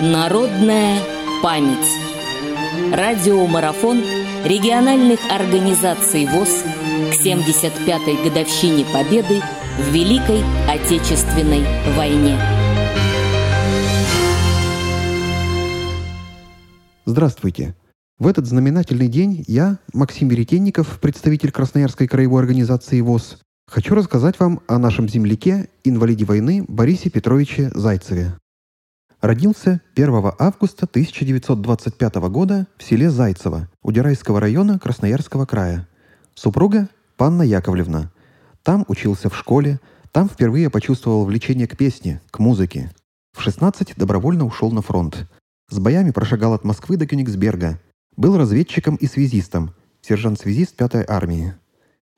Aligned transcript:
Народная 0.00 0.98
память. 1.40 1.88
Радиомарафон 2.92 4.02
региональных 4.44 5.20
организаций 5.30 6.26
ВОЗ 6.26 6.64
к 7.12 7.24
75-й 7.24 8.28
годовщине 8.28 8.84
Победы 8.92 9.40
в 9.78 9.92
Великой 9.92 10.42
Отечественной 10.68 11.64
войне. 11.96 12.36
Здравствуйте! 17.06 17.76
В 18.18 18.26
этот 18.26 18.46
знаменательный 18.46 19.06
день 19.06 19.44
я, 19.46 19.78
Максим 19.92 20.26
Веретенников, 20.26 20.98
представитель 20.98 21.52
Красноярской 21.52 22.08
краевой 22.08 22.42
организации 22.42 23.00
ВОЗ, 23.00 23.38
хочу 23.68 23.94
рассказать 23.94 24.40
вам 24.40 24.60
о 24.66 24.78
нашем 24.78 25.08
земляке, 25.08 25.68
инвалиде 25.84 26.24
войны 26.24 26.64
Борисе 26.66 27.10
Петровиче 27.10 27.70
Зайцеве. 27.74 28.34
Родился 29.24 29.80
1 29.96 30.32
августа 30.38 30.84
1925 30.84 32.14
года 32.28 32.66
в 32.76 32.82
селе 32.82 33.08
Зайцево 33.08 33.70
Удирайского 33.82 34.38
района 34.38 34.78
Красноярского 34.78 35.46
края. 35.46 35.88
Супруга 36.34 36.90
Панна 37.16 37.40
Яковлевна. 37.40 38.12
Там 38.62 38.84
учился 38.86 39.30
в 39.30 39.34
школе, 39.38 39.80
там 40.12 40.28
впервые 40.28 40.68
почувствовал 40.68 41.24
влечение 41.24 41.66
к 41.66 41.74
песне, 41.74 42.20
к 42.30 42.38
музыке. 42.38 42.92
В 43.32 43.40
16 43.40 43.96
добровольно 43.96 44.44
ушел 44.44 44.70
на 44.70 44.82
фронт. 44.82 45.26
С 45.70 45.78
боями 45.78 46.10
прошагал 46.10 46.52
от 46.52 46.62
Москвы 46.64 46.98
до 46.98 47.06
Кёнигсберга. 47.06 47.80
Был 48.18 48.36
разведчиком 48.36 48.96
и 48.96 49.06
связистом, 49.06 49.70
сержант-связист 50.02 50.78
5-й 50.78 51.06
армии. 51.08 51.54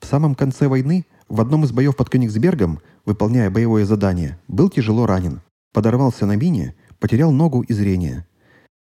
В 0.00 0.04
самом 0.04 0.34
конце 0.34 0.68
войны, 0.68 1.06
в 1.30 1.40
одном 1.40 1.64
из 1.64 1.72
боев 1.72 1.96
под 1.96 2.10
Кёнигсбергом, 2.10 2.80
выполняя 3.06 3.48
боевое 3.48 3.86
задание, 3.86 4.38
был 4.48 4.68
тяжело 4.68 5.06
ранен. 5.06 5.40
Подорвался 5.72 6.26
на 6.26 6.36
мине 6.36 6.74
потерял 7.00 7.32
ногу 7.32 7.62
и 7.62 7.72
зрение. 7.72 8.26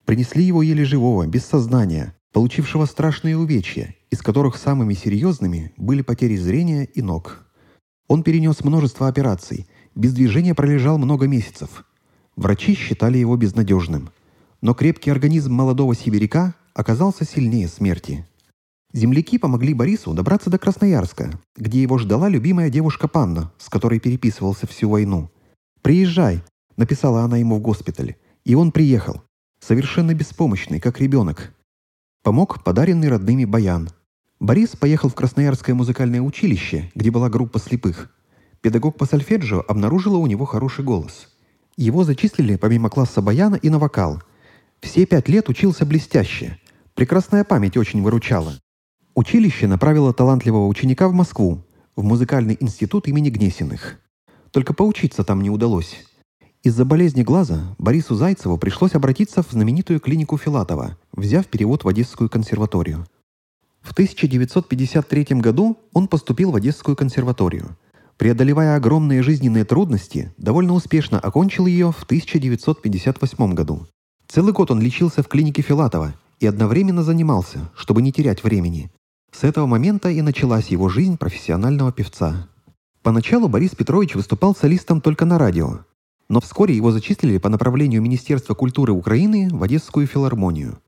Принесли 0.06 0.44
его 0.44 0.64
еле 0.64 0.86
живого, 0.86 1.28
без 1.28 1.46
сознания, 1.46 2.16
получившего 2.32 2.86
страшные 2.86 3.38
увечья, 3.38 3.96
из 4.10 4.22
которых 4.22 4.58
самыми 4.58 4.94
серьезными 4.94 5.74
были 5.78 6.02
потери 6.02 6.36
зрения 6.38 6.86
и 6.86 7.02
ног. 7.02 7.46
Он 8.08 8.24
перенес 8.24 8.64
множество 8.64 9.08
операций, 9.08 9.68
без 9.94 10.14
движения 10.14 10.56
пролежал 10.56 10.98
много 10.98 11.28
месяцев. 11.28 11.86
Врачи 12.36 12.76
считали 12.76 13.18
его 13.18 13.36
безнадежным. 13.36 14.10
Но 14.62 14.74
крепкий 14.74 15.10
организм 15.10 15.54
молодого 15.54 15.96
сибиряка 15.96 16.56
оказался 16.74 17.26
сильнее 17.26 17.68
смерти. 17.68 18.26
Земляки 18.94 19.38
помогли 19.38 19.74
Борису 19.74 20.14
добраться 20.14 20.50
до 20.50 20.58
Красноярска, 20.58 21.40
где 21.58 21.82
его 21.82 21.98
ждала 21.98 22.30
любимая 22.30 22.70
девушка 22.70 23.08
Панна, 23.08 23.52
с 23.58 23.70
которой 23.70 24.00
переписывался 24.00 24.68
всю 24.68 24.90
войну. 24.90 25.30
«Приезжай, 25.82 26.42
Написала 26.78 27.22
она 27.22 27.38
ему 27.38 27.58
в 27.58 27.62
госпитале. 27.62 28.18
И 28.44 28.56
он 28.56 28.72
приехал. 28.72 29.24
Совершенно 29.60 30.14
беспомощный, 30.14 30.80
как 30.80 31.00
ребенок. 31.00 31.54
Помог 32.24 32.64
подаренный 32.64 33.10
родными 33.10 33.46
баян. 33.46 33.90
Борис 34.40 34.76
поехал 34.76 35.10
в 35.10 35.16
Красноярское 35.16 35.76
музыкальное 35.76 36.22
училище, 36.22 36.92
где 36.94 37.10
была 37.10 37.30
группа 37.30 37.60
слепых. 37.60 38.12
Педагог 38.62 38.98
по 38.98 39.06
сольфеджио 39.06 39.64
обнаружила 39.68 40.18
у 40.18 40.28
него 40.28 40.46
хороший 40.46 40.84
голос. 40.84 41.30
Его 41.78 42.04
зачислили 42.04 42.56
помимо 42.58 42.90
класса 42.90 43.22
баяна 43.22 43.56
и 43.56 43.70
на 43.70 43.80
вокал. 43.80 44.22
Все 44.82 45.06
пять 45.06 45.30
лет 45.30 45.50
учился 45.50 45.86
блестяще. 45.86 46.60
Прекрасная 46.94 47.44
память 47.44 47.78
очень 47.78 48.02
выручала. 48.02 48.54
Училище 49.14 49.68
направило 49.68 50.14
талантливого 50.14 50.68
ученика 50.68 51.08
в 51.08 51.14
Москву, 51.14 51.64
в 51.96 52.04
музыкальный 52.04 52.58
институт 52.60 53.08
имени 53.08 53.30
Гнесиных. 53.30 54.00
Только 54.52 54.74
поучиться 54.74 55.24
там 55.24 55.42
не 55.42 55.50
удалось. 55.50 56.06
Из-за 56.66 56.84
болезни 56.84 57.22
глаза 57.22 57.76
Борису 57.78 58.16
Зайцеву 58.16 58.58
пришлось 58.58 58.96
обратиться 58.96 59.44
в 59.44 59.52
знаменитую 59.52 60.00
клинику 60.00 60.36
Филатова, 60.36 60.98
взяв 61.12 61.46
перевод 61.46 61.84
в 61.84 61.88
Одесскую 61.88 62.28
консерваторию. 62.28 63.06
В 63.84 63.92
1953 63.92 65.42
году 65.42 65.78
он 65.94 66.08
поступил 66.08 66.50
в 66.50 66.56
Одесскую 66.56 66.98
консерваторию. 66.98 67.78
Преодолевая 68.18 68.78
огромные 68.78 69.22
жизненные 69.22 69.64
трудности, 69.64 70.34
довольно 70.40 70.74
успешно 70.74 71.20
окончил 71.20 71.68
ее 71.68 71.92
в 71.92 72.02
1958 72.02 73.54
году. 73.54 73.86
Целый 74.28 74.52
год 74.52 74.72
он 74.72 74.82
лечился 74.82 75.22
в 75.22 75.28
клинике 75.28 75.62
Филатова 75.62 76.16
и 76.40 76.48
одновременно 76.48 77.04
занимался, 77.04 77.70
чтобы 77.76 78.02
не 78.02 78.12
терять 78.12 78.44
времени. 78.44 78.92
С 79.32 79.44
этого 79.44 79.68
момента 79.68 80.10
и 80.10 80.20
началась 80.24 80.70
его 80.70 80.90
жизнь 80.90 81.20
профессионального 81.20 81.92
певца. 81.92 82.50
Поначалу 83.04 83.50
Борис 83.50 83.76
Петрович 83.76 84.16
выступал 84.16 84.56
солистом 84.56 85.00
только 85.00 85.26
на 85.26 85.38
радио, 85.38 85.82
но 86.30 86.42
вскоре 86.42 86.76
его 86.76 86.92
зачислили 86.92 87.38
по 87.38 87.50
направлению 87.50 88.02
Министерства 88.02 88.54
культуры 88.54 88.94
Украины 88.94 89.50
в 89.52 89.62
Одесскую 89.64 90.08
филармонию. 90.08 90.80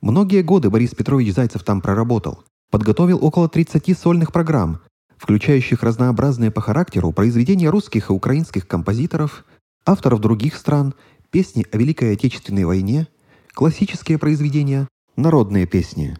Многие 0.00 0.42
годы 0.42 0.70
Борис 0.70 0.94
Петрович 0.94 1.34
Зайцев 1.34 1.62
там 1.64 1.80
проработал. 1.80 2.44
Подготовил 2.70 3.24
около 3.24 3.48
30 3.48 3.98
сольных 3.98 4.32
программ, 4.32 4.80
включающих 5.16 5.82
разнообразные 5.82 6.50
по 6.50 6.60
характеру 6.60 7.12
произведения 7.12 7.68
русских 7.70 8.10
и 8.10 8.12
украинских 8.12 8.66
композиторов, 8.66 9.44
авторов 9.84 10.20
других 10.20 10.56
стран, 10.56 10.94
песни 11.30 11.66
о 11.70 11.76
Великой 11.76 12.14
Отечественной 12.14 12.64
войне, 12.64 13.08
классические 13.54 14.18
произведения, 14.18 14.88
народные 15.16 15.66
песни. 15.66 16.18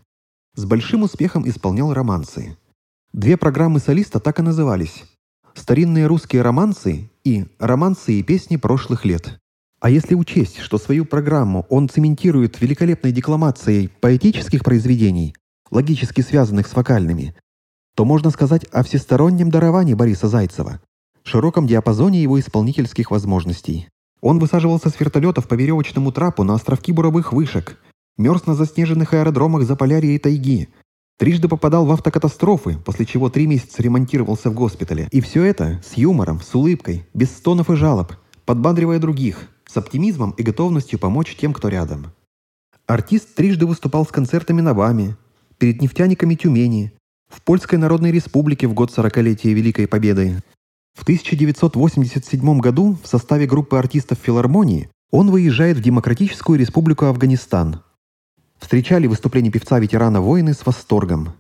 С 0.54 0.64
большим 0.64 1.02
успехом 1.02 1.48
исполнял 1.48 1.92
романсы. 1.92 2.56
Две 3.12 3.36
программы 3.36 3.78
солиста 3.78 4.20
так 4.20 4.38
и 4.38 4.42
назывались 4.42 5.04
старинные 5.54 6.06
русские 6.06 6.42
романсы 6.42 7.10
и 7.24 7.46
романсы 7.58 8.14
и 8.14 8.22
песни 8.22 8.56
прошлых 8.56 9.04
лет. 9.04 9.38
А 9.80 9.90
если 9.90 10.14
учесть, 10.14 10.58
что 10.58 10.78
свою 10.78 11.04
программу 11.04 11.66
он 11.68 11.88
цементирует 11.88 12.60
великолепной 12.60 13.12
декламацией 13.12 13.88
поэтических 13.88 14.62
произведений, 14.62 15.34
логически 15.70 16.20
связанных 16.20 16.68
с 16.68 16.74
вокальными, 16.74 17.34
то 17.96 18.04
можно 18.04 18.30
сказать 18.30 18.64
о 18.66 18.82
всестороннем 18.84 19.50
даровании 19.50 19.94
Бориса 19.94 20.28
Зайцева, 20.28 20.80
широком 21.24 21.66
диапазоне 21.66 22.22
его 22.22 22.38
исполнительских 22.38 23.10
возможностей. 23.10 23.88
Он 24.20 24.38
высаживался 24.38 24.88
с 24.88 24.98
вертолетов 25.00 25.48
по 25.48 25.54
веревочному 25.54 26.12
трапу 26.12 26.44
на 26.44 26.54
островки 26.54 26.92
буровых 26.92 27.32
вышек, 27.32 27.78
мерз 28.16 28.46
на 28.46 28.54
заснеженных 28.54 29.14
аэродромах 29.14 29.64
Заполярья 29.64 30.12
и 30.12 30.18
тайги– 30.18 30.68
Трижды 31.22 31.46
попадал 31.46 31.86
в 31.86 31.92
автокатастрофы, 31.92 32.78
после 32.84 33.06
чего 33.06 33.30
три 33.30 33.46
месяца 33.46 33.80
ремонтировался 33.80 34.50
в 34.50 34.54
госпитале. 34.54 35.06
И 35.12 35.20
все 35.20 35.44
это 35.44 35.80
с 35.86 35.96
юмором, 35.96 36.40
с 36.40 36.52
улыбкой, 36.52 37.06
без 37.14 37.30
стонов 37.30 37.70
и 37.70 37.76
жалоб, 37.76 38.14
подбадривая 38.44 38.98
других, 38.98 39.48
с 39.64 39.76
оптимизмом 39.76 40.32
и 40.32 40.42
готовностью 40.42 40.98
помочь 40.98 41.36
тем, 41.36 41.52
кто 41.52 41.68
рядом. 41.68 42.10
Артист 42.88 43.36
трижды 43.36 43.66
выступал 43.66 44.04
с 44.04 44.08
концертами 44.08 44.62
на 44.62 44.74
ВАМе, 44.74 45.16
перед 45.58 45.80
нефтяниками 45.80 46.34
Тюмени, 46.34 46.92
в 47.28 47.40
Польской 47.42 47.78
Народной 47.78 48.10
Республике 48.10 48.66
в 48.66 48.74
год 48.74 48.90
40-летия 48.90 49.52
Великой 49.52 49.86
Победы. 49.86 50.42
В 50.98 51.04
1987 51.04 52.58
году 52.58 52.98
в 53.00 53.06
составе 53.06 53.46
группы 53.46 53.76
артистов 53.76 54.18
филармонии 54.20 54.90
он 55.12 55.30
выезжает 55.30 55.76
в 55.76 55.82
Демократическую 55.82 56.58
Республику 56.58 57.04
Афганистан– 57.04 57.82
встречали 58.62 59.08
выступление 59.08 59.52
певца-ветерана 59.52 60.20
воины 60.20 60.54
с 60.54 60.64
восторгом. 60.64 61.34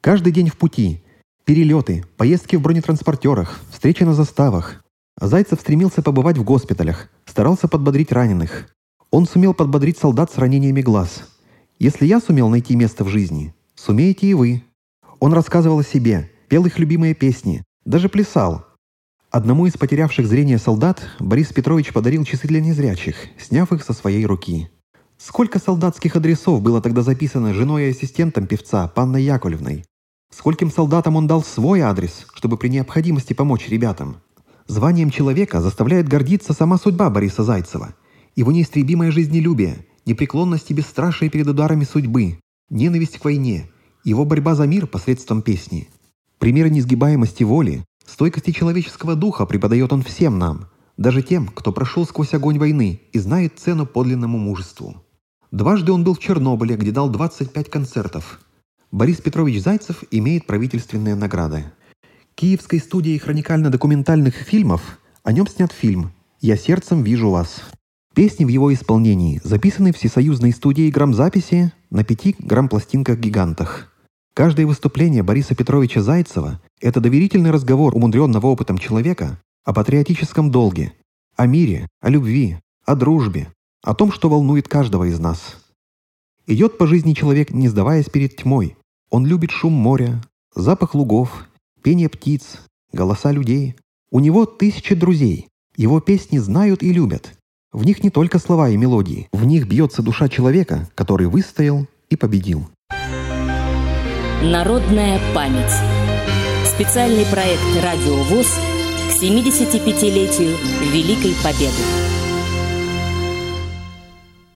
Каждый 0.00 0.32
день 0.32 0.48
в 0.48 0.56
пути. 0.56 1.02
Перелеты, 1.44 2.04
поездки 2.16 2.56
в 2.56 2.62
бронетранспортерах, 2.62 3.60
встречи 3.70 4.04
на 4.04 4.14
заставах. 4.14 4.82
Зайцев 5.20 5.60
стремился 5.60 6.00
побывать 6.00 6.38
в 6.38 6.44
госпиталях, 6.44 7.10
старался 7.26 7.68
подбодрить 7.68 8.12
раненых. 8.12 8.68
Он 9.10 9.26
сумел 9.26 9.52
подбодрить 9.52 9.98
солдат 9.98 10.32
с 10.32 10.38
ранениями 10.38 10.80
глаз. 10.80 11.28
«Если 11.78 12.06
я 12.06 12.20
сумел 12.20 12.48
найти 12.48 12.76
место 12.76 13.04
в 13.04 13.08
жизни, 13.08 13.54
сумеете 13.74 14.28
и 14.28 14.34
вы». 14.34 14.62
Он 15.20 15.32
рассказывал 15.32 15.80
о 15.80 15.84
себе, 15.84 16.30
пел 16.48 16.64
их 16.66 16.78
любимые 16.78 17.14
песни, 17.14 17.62
даже 17.84 18.08
плясал. 18.08 18.64
Одному 19.30 19.66
из 19.66 19.72
потерявших 19.72 20.26
зрение 20.26 20.58
солдат 20.58 21.02
Борис 21.18 21.48
Петрович 21.52 21.92
подарил 21.92 22.24
часы 22.24 22.46
для 22.46 22.60
незрячих, 22.60 23.16
сняв 23.38 23.72
их 23.72 23.82
со 23.82 23.92
своей 23.92 24.24
руки. 24.24 24.70
Сколько 25.18 25.58
солдатских 25.58 26.16
адресов 26.16 26.60
было 26.60 26.80
тогда 26.80 27.02
записано 27.02 27.54
женой 27.54 27.84
и 27.84 27.90
ассистентом 27.90 28.46
певца, 28.46 28.88
Панной 28.88 29.22
Яковлевной? 29.22 29.84
Скольким 30.30 30.70
солдатам 30.70 31.16
он 31.16 31.26
дал 31.26 31.44
свой 31.44 31.80
адрес, 31.80 32.26
чтобы 32.34 32.56
при 32.56 32.68
необходимости 32.68 33.32
помочь 33.32 33.68
ребятам? 33.68 34.16
Званием 34.66 35.10
человека 35.10 35.60
заставляет 35.60 36.08
гордиться 36.08 36.52
сама 36.52 36.78
судьба 36.78 37.10
Бориса 37.10 37.44
Зайцева. 37.44 37.94
Его 38.34 38.50
неистребимое 38.50 39.12
жизнелюбие, 39.12 39.86
непреклонность 40.04 40.70
и 40.70 40.74
бесстрашие 40.74 41.30
перед 41.30 41.46
ударами 41.46 41.84
судьбы, 41.84 42.40
ненависть 42.68 43.18
к 43.18 43.24
войне, 43.24 43.70
его 44.02 44.24
борьба 44.24 44.56
за 44.56 44.66
мир 44.66 44.88
посредством 44.88 45.42
песни. 45.42 45.88
Примеры 46.38 46.70
несгибаемости 46.70 47.44
воли, 47.44 47.84
стойкости 48.04 48.50
человеческого 48.50 49.14
духа 49.14 49.46
преподает 49.46 49.92
он 49.92 50.02
всем 50.02 50.38
нам, 50.38 50.68
даже 50.96 51.22
тем, 51.22 51.48
кто 51.48 51.72
прошел 51.72 52.06
сквозь 52.06 52.34
огонь 52.34 52.58
войны 52.58 53.00
и 53.12 53.18
знает 53.18 53.58
цену 53.58 53.86
подлинному 53.86 54.38
мужеству. 54.38 55.02
Дважды 55.50 55.92
он 55.92 56.04
был 56.04 56.14
в 56.14 56.18
Чернобыле, 56.18 56.76
где 56.76 56.90
дал 56.90 57.08
25 57.08 57.70
концертов. 57.70 58.40
Борис 58.90 59.20
Петрович 59.20 59.62
Зайцев 59.62 60.04
имеет 60.10 60.46
правительственные 60.46 61.14
награды. 61.14 61.64
Киевской 62.34 62.78
студией 62.78 63.18
хроникально-документальных 63.18 64.34
фильмов 64.34 64.98
о 65.22 65.32
нем 65.32 65.46
снят 65.46 65.72
фильм 65.72 66.12
«Я 66.40 66.56
сердцем 66.56 67.02
вижу 67.02 67.30
вас». 67.30 67.62
Песни 68.14 68.44
в 68.44 68.48
его 68.48 68.72
исполнении 68.72 69.40
записаны 69.42 69.92
всесоюзной 69.92 70.52
студией 70.52 70.90
грамзаписи 70.90 71.72
на 71.90 72.04
пяти 72.04 72.36
грамм-пластинках-гигантах. 72.38 73.92
Каждое 74.34 74.66
выступление 74.66 75.22
Бориса 75.22 75.54
Петровича 75.54 76.00
Зайцева– 76.00 76.60
это 76.80 77.00
доверительный 77.00 77.50
разговор 77.50 77.94
умудренного 77.94 78.46
опытом 78.46 78.78
человека 78.78 79.40
о 79.64 79.72
патриотическом 79.72 80.50
долге, 80.50 80.92
о 81.36 81.46
мире, 81.46 81.88
о 82.00 82.10
любви, 82.10 82.58
о 82.84 82.94
дружбе, 82.94 83.48
о 83.82 83.94
том, 83.94 84.12
что 84.12 84.28
волнует 84.28 84.68
каждого 84.68 85.04
из 85.04 85.18
нас. 85.18 85.56
Идет 86.46 86.76
по 86.76 86.86
жизни 86.86 87.14
человек, 87.14 87.50
не 87.50 87.68
сдаваясь 87.68 88.10
перед 88.10 88.36
тьмой. 88.36 88.76
Он 89.10 89.24
любит 89.26 89.50
шум 89.50 89.72
моря, 89.72 90.22
запах 90.54 90.94
лугов, 90.94 91.46
пение 91.82 92.08
птиц, 92.08 92.60
голоса 92.92 93.32
людей. 93.32 93.76
У 94.10 94.20
него 94.20 94.44
тысячи 94.44 94.94
друзей. 94.94 95.48
Его 95.76 96.00
песни 96.00 96.38
знают 96.38 96.82
и 96.82 96.92
любят. 96.92 97.32
В 97.72 97.84
них 97.84 98.04
не 98.04 98.10
только 98.10 98.38
слова 98.38 98.68
и 98.68 98.76
мелодии. 98.76 99.28
В 99.32 99.44
них 99.44 99.66
бьется 99.66 100.02
душа 100.02 100.28
человека, 100.28 100.88
который 100.94 101.26
выстоял 101.26 101.86
и 102.10 102.16
победил. 102.16 102.68
Народная 104.42 105.18
память. 105.34 105.72
Специальный 106.66 107.24
проект 107.26 107.62
«Радио 107.82 108.22
ВОЗ» 108.24 108.58
к 109.08 109.22
75-летию 109.22 110.56
Великой 110.92 111.34
Победы. 111.42 112.13